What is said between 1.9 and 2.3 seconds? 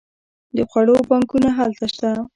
شته.